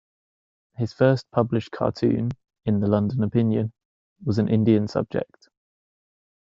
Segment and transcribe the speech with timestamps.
[0.77, 2.31] His first published cartoon,
[2.65, 3.71] in the "London Opinion",
[4.25, 5.47] was an Indian subject.